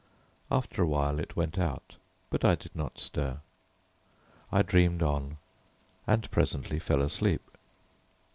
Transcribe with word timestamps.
After 0.49 0.81
a 0.81 0.87
while 0.87 1.19
it 1.19 1.35
went 1.35 1.59
out, 1.59 1.97
but 2.31 2.43
I 2.43 2.55
did 2.55 2.75
not 2.75 2.97
stir. 2.97 3.39
I 4.51 4.63
dreamed 4.63 5.03
on 5.03 5.37
and 6.07 6.27
presently 6.31 6.79
fell 6.79 7.03
asleep. 7.03 7.43